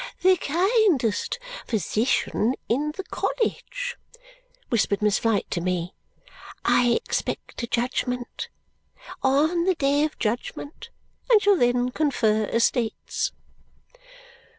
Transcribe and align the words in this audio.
"The 0.23 0.35
kindest 0.37 1.37
physician 1.67 2.55
in 2.67 2.91
the 2.97 3.03
college," 3.03 3.97
whispered 4.69 4.99
Miss 5.03 5.19
Flite 5.19 5.47
to 5.51 5.61
me. 5.61 5.93
"I 6.65 6.87
expect 7.05 7.61
a 7.61 7.67
judgment. 7.67 8.49
On 9.21 9.65
the 9.65 9.75
day 9.75 10.03
of 10.03 10.17
judgment. 10.17 10.89
And 11.29 11.39
shall 11.39 11.55
then 11.55 11.91
confer 11.91 12.45
estates." 12.45 13.31